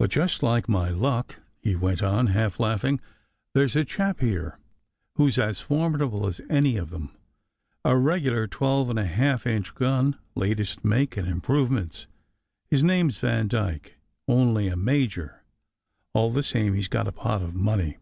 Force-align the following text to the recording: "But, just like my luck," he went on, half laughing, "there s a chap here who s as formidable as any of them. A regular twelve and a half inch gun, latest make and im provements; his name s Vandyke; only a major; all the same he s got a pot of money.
"But, 0.00 0.10
just 0.10 0.42
like 0.42 0.68
my 0.68 0.88
luck," 0.90 1.38
he 1.62 1.76
went 1.76 2.02
on, 2.02 2.26
half 2.26 2.58
laughing, 2.58 3.00
"there 3.52 3.62
s 3.62 3.76
a 3.76 3.84
chap 3.84 4.18
here 4.18 4.58
who 5.14 5.28
s 5.28 5.38
as 5.38 5.60
formidable 5.60 6.26
as 6.26 6.40
any 6.50 6.76
of 6.76 6.90
them. 6.90 7.16
A 7.84 7.96
regular 7.96 8.48
twelve 8.48 8.90
and 8.90 8.98
a 8.98 9.04
half 9.06 9.46
inch 9.46 9.72
gun, 9.76 10.18
latest 10.34 10.84
make 10.84 11.16
and 11.16 11.28
im 11.28 11.40
provements; 11.40 12.06
his 12.66 12.82
name 12.82 13.06
s 13.10 13.18
Vandyke; 13.20 13.96
only 14.26 14.66
a 14.66 14.76
major; 14.76 15.44
all 16.14 16.32
the 16.32 16.42
same 16.42 16.74
he 16.74 16.80
s 16.80 16.88
got 16.88 17.06
a 17.06 17.12
pot 17.12 17.40
of 17.40 17.54
money. 17.54 17.98